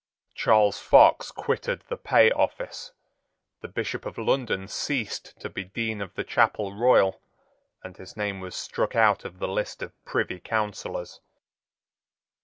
[0.33, 2.91] Charles Fox quitted the Pay Office.
[3.61, 7.21] The Bishop of London ceased to be Dean of the Chapel Royal,
[7.83, 11.21] and his name was struck out of the list of Privy Councillors.